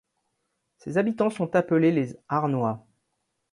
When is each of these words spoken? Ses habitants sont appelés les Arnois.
Ses 0.79 0.97
habitants 0.97 1.29
sont 1.29 1.55
appelés 1.55 1.91
les 1.91 2.15
Arnois. 2.27 2.87